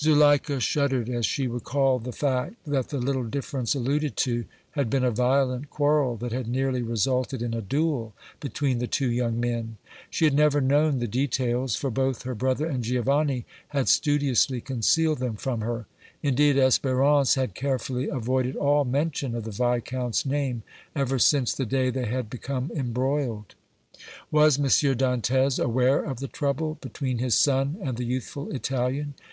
[0.00, 5.04] Zuleika shuddered as she recalled the fact that the little difference alluded to had been
[5.04, 9.76] a violent quarrel that had nearly resulted in a duel between the two young men.
[10.10, 15.18] She had never known the details, for both her brother and Giovanni had studiously concealed
[15.20, 15.86] them from her;
[16.24, 20.64] indeed, Espérance had carefully avoided all mention of the Viscount's name
[20.96, 23.54] ever since the day they had become embroiled.
[24.32, 24.64] Was M.
[24.66, 29.14] Dantès aware of the trouble between his son and the youthful Italian?